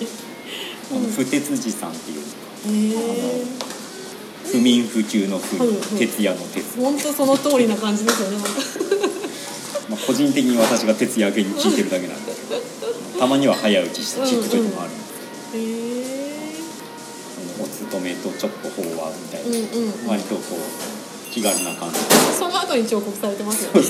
[0.91, 3.43] あの不鉄寺さんっていうへえ。
[4.51, 5.81] 不眠不休の不うんうん。
[5.97, 8.37] 徹夜の徹、本当その通りな感じですよね
[9.89, 12.31] まあ、個人的に私が徹夜明けに聞いてるだけなんで。
[12.31, 12.61] すけど
[13.19, 15.03] たまには早打ちして聞く時もあるんで。
[15.03, 16.19] すへえ
[17.35, 20.59] そのお勤めとちょっと法話みたいな、うんうんうん割とこう
[21.29, 21.99] 気軽な感じ
[22.33, 23.85] その後に彫刻されてますよね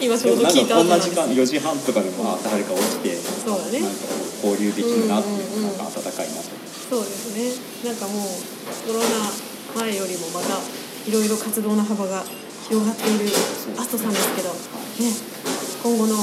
[0.00, 3.80] 今ちょうど聞いたかこんな時間4時半とかでもあ誰か起きてそうだね。
[3.80, 4.06] なんか
[4.44, 6.42] 交流できるなっていう,、うんうんうんなんか温かいなと
[6.90, 7.34] そうです
[7.82, 7.90] ね。
[7.90, 8.28] なんかもう
[8.86, 10.60] コロナ前よりもまた
[11.08, 12.22] いろいろ活動の幅が
[12.68, 13.26] 広がっている
[13.78, 14.56] アストさんですけど、ね、
[15.82, 16.14] 今後の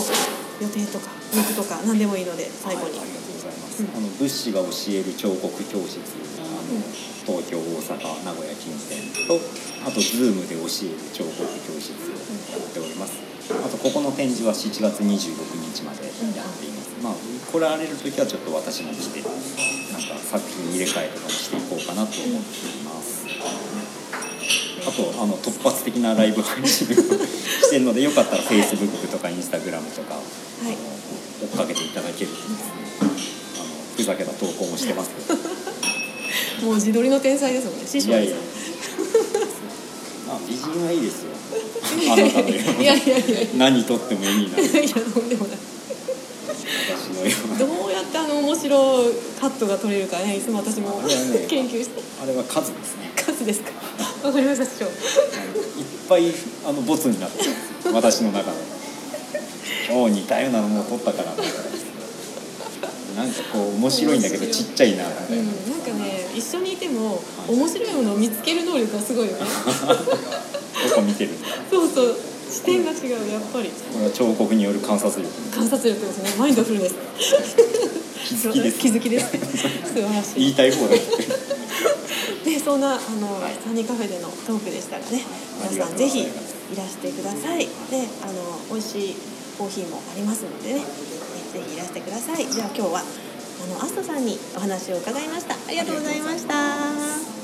[0.63, 3.89] 予定とか目標とか何でもいいので最後に、はいありがとうございます、うん。
[3.91, 5.99] あの物資が教える彫刻教室
[6.39, 7.63] あの、うん東京大
[7.95, 8.99] 阪名古屋近辺
[9.31, 9.39] と
[9.87, 12.11] あと Zoom で教える彫刻教室を
[12.51, 13.15] やっております。
[13.47, 17.13] あとここの展示は7月26日までやっています、まあ
[17.51, 22.27] 来られる時はちょっと私も来てなんか作品入れ替えとかもしていこうかなと思って。
[22.27, 22.82] います、あ
[24.95, 30.23] とあの突発的なライブ配信をしてるのでよかったら Facebook とか Instagram とか、はい。
[31.43, 32.53] 追っかけていただけるとですね。
[33.01, 33.65] あの
[33.97, 35.39] ふざけた投稿もしてますけど。
[36.65, 37.85] もう自撮りの天才ですもんね。
[37.85, 38.31] 師匠です。
[38.31, 38.37] よいやいや。
[40.27, 41.33] まあ美人はいいですよ。
[42.13, 44.55] あなたのよういやいやいやいや何とってもいいな。
[44.57, 45.57] 私いやとんでもない
[47.13, 47.59] のような。
[47.59, 50.37] どうやってあの面白いカットが取れるかね。
[50.37, 51.01] いつも私も
[51.49, 52.01] 研究して。
[52.21, 53.02] あれは数ですね
[54.23, 54.85] わかりました師匠。
[54.85, 54.91] いっ
[56.07, 56.31] ぱい
[56.65, 58.57] あのボツになってるんですよ私の中で。
[59.89, 61.31] 今日似たようなのもう撮ったから。
[61.31, 69.39] みたいななんかこう面白いんだけどちっちゃいなみたいな、うん、なんかね一緒にいても面白いものを見つける能力がすごいよね。
[70.89, 71.31] どこ見てる。
[71.31, 72.15] んだそうそう。
[72.49, 73.69] 視点が違うやっぱり。
[73.69, 75.27] これは彫刻による観察力。
[75.55, 76.33] 観察力ですね。
[76.37, 76.95] マインドフルネス。
[78.23, 78.79] 気づきです。
[78.79, 79.25] 気づきです。
[79.87, 80.39] 素晴らしい。
[80.39, 80.95] 言いたい方だ
[82.63, 85.21] そんなあの、サニーカフェでのトークでしたがね
[85.69, 86.25] 皆さんぜひい
[86.75, 87.67] らしてください。
[87.67, 89.15] であの美味しい
[89.57, 90.85] コーヒーもありますのでねね
[91.51, 92.47] ぜひいらしてください。
[92.47, 95.55] じゃあ今日はあのアストさんにお話を伺いました。
[95.55, 97.42] ありがとうございました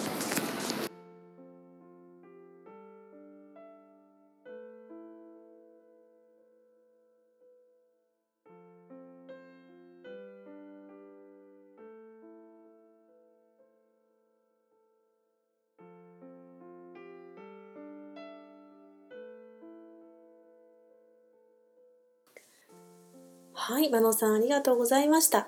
[23.69, 25.47] はい、マノさんありがとうございました。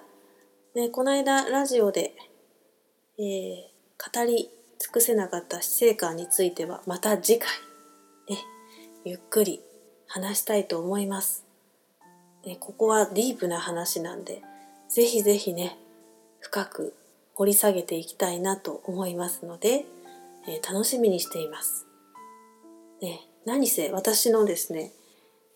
[0.75, 2.13] ね、この間ラジオで、
[3.17, 3.55] えー
[4.13, 7.49] 語り尽くせなかった死生観についてはまた次回、
[8.29, 8.37] ね、
[9.05, 9.61] ゆっくり
[10.07, 11.47] 話したいと思います。
[12.45, 14.43] ね、ここはディープな話なんで、
[14.87, 15.79] ぜひぜひね、
[16.41, 16.93] 深く
[17.33, 19.85] 掘り下げていきたいなと思いますので、
[20.47, 21.87] えー楽しみにしています。
[23.01, 24.91] ね、何せ私のですね、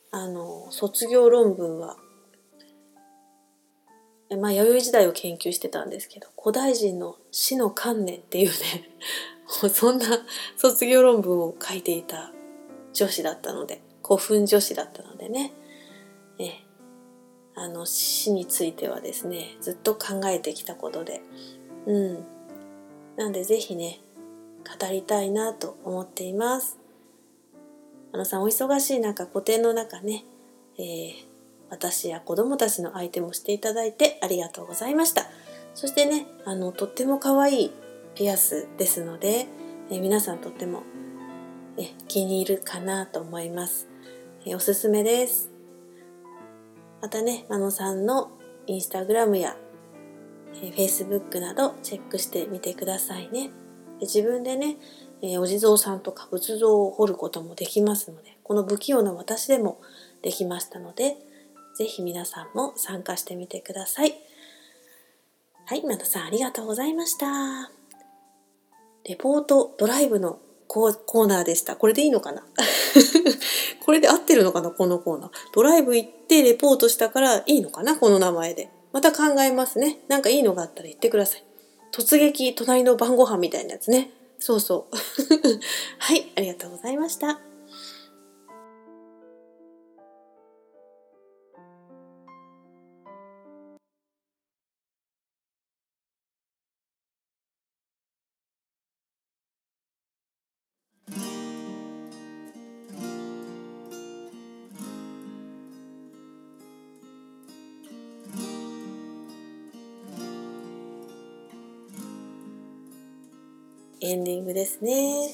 [0.10, 1.98] あの、卒業論文は
[4.30, 8.90] まあ、弥生時代を研究してたんですけど古代人の死の観念っていうね
[9.70, 10.06] そんな
[10.58, 12.34] 卒業論文を書いていた
[12.94, 15.54] 女子だったので古墳女子だったのでね。
[16.38, 16.66] え
[17.58, 21.22] あの死についてはですねずっと考えてきたことで。
[21.86, 22.26] うん。
[23.16, 24.02] なんでぜひね
[24.80, 26.78] 語りたいなと思っています。
[28.12, 30.26] あのさんお忙しい中古典の中ね、
[30.78, 31.25] えー
[31.70, 35.28] 私や子供たちの相手もしていただいてありがとうございました。
[35.74, 37.72] そしてね、あの、とっても可愛い
[38.16, 39.48] ピアスですので、
[39.90, 40.84] え皆さんとっても
[41.78, 43.88] え気に入るかなと思います。
[44.46, 45.52] えおすすめです。
[47.02, 48.32] またね、マノさんの
[48.68, 49.58] インスタグラムや
[50.62, 53.50] え Facebook などチェックしてみてくださいね。
[54.00, 54.78] で自分でね、
[55.22, 59.82] えお地蔵さんとか仏像を彫ることもできますので、この不器用な私でも
[60.22, 61.18] できましたので、
[61.76, 64.16] ぜひ皆さんも参加してみてください。
[65.66, 67.72] はい、マナさんありがとうございました。
[69.08, 71.76] レポートドライブのコーナーでした。
[71.76, 72.44] これでいいのかな？
[73.86, 74.72] これで合ってるのかな？
[74.72, 75.32] このコーナー。
[75.54, 77.98] ドライブ行ってレポートしたからいいのかな？
[77.98, 78.70] この名前で。
[78.94, 80.00] また考えますね。
[80.08, 81.44] なんかいいのがあったら言ってください。
[81.92, 84.12] 突撃、隣の晩ご飯みたいなやつね。
[84.40, 84.96] そうそう。
[86.00, 87.40] はい、ありがとうございました。
[114.12, 115.30] エンディングですね。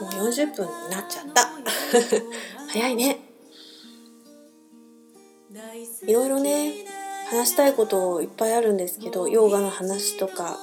[0.00, 1.48] もう40分になっちゃった。
[2.68, 3.20] 早いね。
[6.06, 6.74] いろいろね、
[7.30, 10.58] 話したいこといっぱいあるんですけど、ヨガの話とか、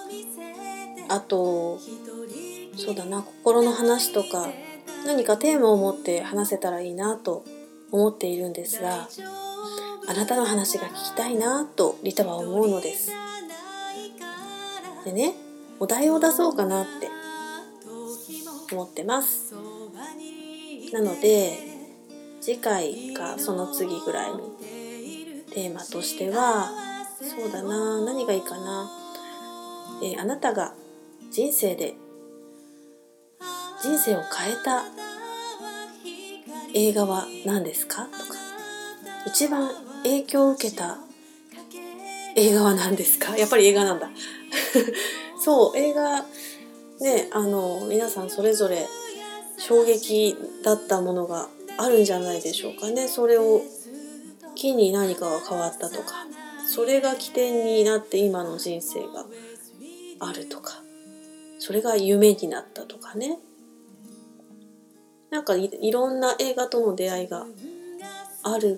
[1.09, 1.79] あと、
[2.77, 4.49] そうだな、心の話とか、
[5.05, 7.43] 何かテーマを持って話せたらいいなと
[7.91, 9.09] 思っているんですが、
[10.07, 13.11] あなたの話が聞きたいなとリタは思うのです。
[15.03, 15.33] でね、
[15.82, 17.09] お題を出そうかなって
[18.71, 19.55] 思ってます。
[20.93, 21.57] なので
[22.39, 24.39] 次回かその次ぐらいの
[25.51, 26.69] テーマとしては
[27.19, 28.91] そうだな何がいいかな、
[30.03, 30.73] えー、あなたが
[31.32, 31.95] 人生で
[33.82, 34.84] 人生を変えた
[36.75, 38.05] 映画は何ですか？
[38.05, 38.17] とか。
[39.25, 39.71] 一番
[40.03, 40.99] 影響を受けた
[42.36, 43.36] 映画は何ですか？
[43.36, 44.09] やっぱり映画なんだ。
[45.41, 46.23] そう映画
[46.99, 48.87] ねあの皆さんそれぞれ
[49.57, 53.61] 衝撃だったものがあるんじゃないでしょうかねそれを
[54.53, 56.27] 機に何かが変わったとか
[56.67, 59.25] それが起点になって今の人生が
[60.19, 60.83] あるとか
[61.57, 63.39] それが夢になったとかね
[65.31, 67.47] なんかいろんな映画との出会いが
[68.43, 68.77] ある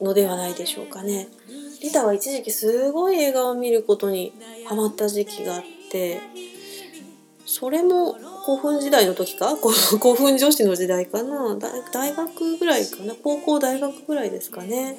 [0.00, 1.28] のではないでしょうかね。
[1.82, 4.32] リタは一時期すごい映画を見ることに
[4.66, 5.62] ハマった時期があっ
[5.94, 6.20] て
[7.46, 8.14] それも
[8.46, 9.54] 古墳時代の時か？
[10.00, 11.56] 古墳女子の時代かな？
[11.92, 13.14] 大学ぐらいかな？
[13.22, 14.96] 高校大学ぐらいですかね。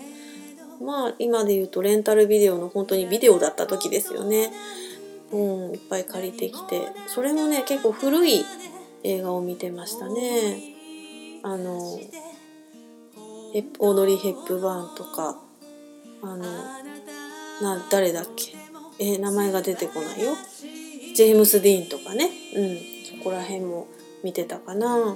[0.81, 4.53] まあ今で言うとレンタルビデオの本当にビデオだった時ですよね。
[5.31, 6.87] うんいっぱい借りてきて。
[7.07, 8.45] それもね結構古い
[9.03, 10.73] 映画を見てましたね。
[11.43, 11.77] あの
[13.79, 15.41] オードリー・ヘップバーンとか。
[16.21, 16.37] あの
[17.61, 18.53] な誰だっけ？
[18.97, 20.31] え、名前が出てこないよ。
[21.15, 22.29] ジェームス・ディーンとかね。
[22.55, 22.77] うん。
[23.05, 23.87] そこら辺も
[24.21, 25.15] 見てたかな。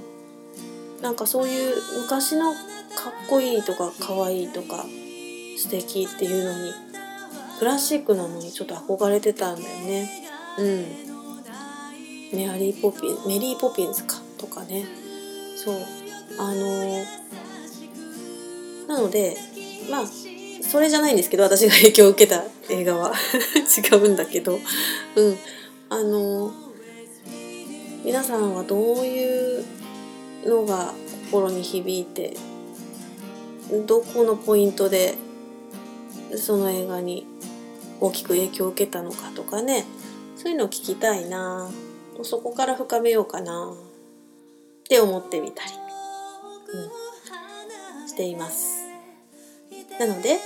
[1.02, 4.86] なんかそういう昔のかっこいいとかかわいいとか
[5.58, 6.74] 素敵っていうのに
[7.58, 10.10] クラシックなのにちょっと憧れてたんだよね。
[10.58, 12.38] うん。
[12.38, 14.86] メアリー・ポピンメリー・ポピンズかとかね。
[15.58, 15.76] そう。
[16.38, 17.06] あのー、
[18.88, 19.36] なので
[19.89, 20.04] まあ
[20.62, 23.14] それじゃないんですけど私が影響を受けた映画は。
[23.91, 24.60] 違うんだけど。
[25.16, 25.38] うん。
[25.89, 26.53] あの
[28.05, 29.65] 皆さんはどういう
[30.45, 30.93] のが
[31.25, 32.35] 心に響いて
[33.85, 35.15] どこのポイントで
[36.35, 37.25] その映画に
[37.99, 39.85] 大きく影響を受けたのかとかね
[40.35, 41.69] そういうのを聞きたいな。
[42.23, 43.73] そこから深めようかな。
[43.73, 45.71] って思ってみたり、
[48.01, 48.85] うん、しています。
[49.99, 50.39] なので、えー、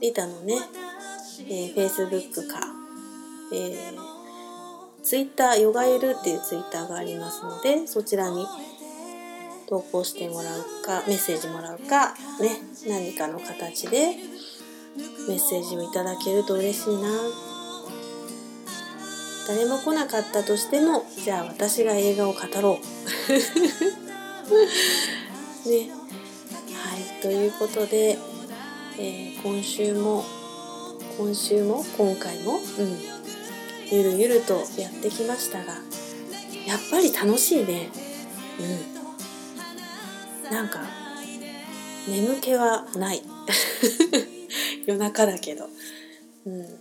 [0.00, 0.54] リタのね、
[1.40, 2.60] えー、Facebook か、
[3.52, 8.46] えー、Twitter ヨガエルっていうツイッターがありますのでそちらに
[9.68, 14.16] 投稿してもらうかメッセージもらうかね何かの形で
[15.28, 17.08] メッセージをいただけると嬉しいな。
[19.48, 22.82] 誰も来なかったとしてもじゃあ私が映画を語ろう。
[25.70, 25.90] ね。
[26.74, 28.18] はいということで、
[28.98, 30.22] えー、今週も
[31.16, 31.82] 今週も？
[31.96, 32.98] 今回も、うん、
[33.90, 35.74] ゆるゆるとやってきましたが
[36.66, 37.88] やっぱり楽しいね。
[38.60, 40.52] うん。
[40.52, 40.80] なんか
[42.08, 43.22] 眠気はない。
[44.86, 45.68] 夜中だけど。
[46.46, 46.78] うん。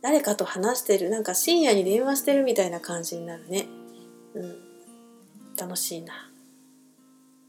[0.00, 1.10] 誰かと話してる。
[1.10, 3.66] なんか深夜に電話してるみたいな感じになるね。
[4.34, 4.56] うん。
[5.58, 6.30] 楽しいな。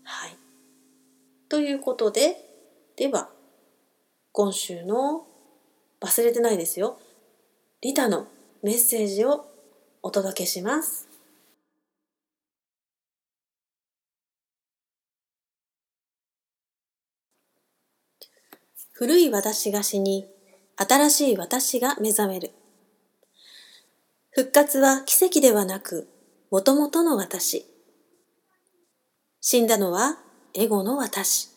[0.04, 0.38] はい。
[1.48, 2.46] ということで、
[2.96, 3.30] では、
[4.32, 5.29] 今週の
[6.02, 7.00] 忘れてないですよ。
[7.82, 8.28] リタの
[8.64, 9.46] メッセージを
[10.02, 11.08] お届けします。
[18.94, 20.28] 古い私が死に、
[20.76, 22.52] 新しい私が目覚める。
[24.32, 26.08] 復活は奇跡ではなく、
[26.52, 27.66] もともとの私。
[29.42, 30.18] 死んだのは
[30.54, 31.49] エゴの私。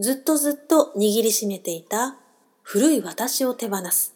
[0.00, 2.16] ずっとずっと握りしめていた
[2.62, 4.14] 古い私を手放す。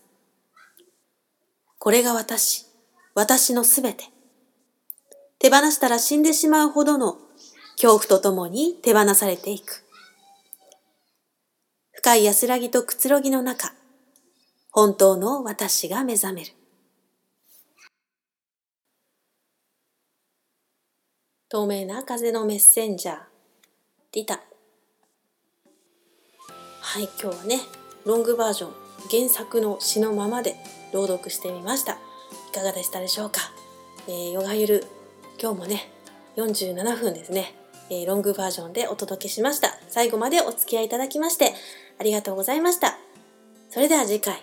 [1.78, 2.66] これが私、
[3.14, 4.04] 私のすべて。
[5.38, 7.18] 手放したら死んでしまうほどの
[7.80, 9.84] 恐怖とともに手放されていく。
[11.92, 13.72] 深い安らぎとくつろぎの中、
[14.72, 16.52] 本当の私が目覚める。
[21.48, 23.18] 透明な風のメッセンジャー、
[24.12, 24.42] リタ。
[26.90, 27.60] はい、今日はね、
[28.06, 28.70] ロングバージョン、
[29.10, 30.56] 原作の詩のままで
[30.94, 31.92] 朗読してみました。
[31.92, 31.96] い
[32.54, 33.42] かがでしたでしょうか？
[34.08, 34.86] えー、ヨガゆる、
[35.38, 35.92] 今日もね、
[36.36, 37.54] 47分ですね、
[37.90, 39.78] えー、ロングバージョンでお届けしました。
[39.90, 41.52] 最後までお付き合いいただきまして、
[42.00, 42.96] ありがとうございました。
[43.68, 44.42] それでは次回、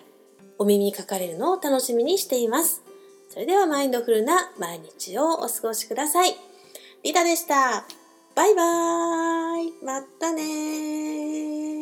[0.59, 2.83] お耳にかかれるのを楽しみにしています。
[3.31, 6.35] それではマインドフルな毎日をお過ごしください。
[7.01, 7.87] リタでした。
[8.35, 9.73] バイバーイ。
[9.83, 11.74] またね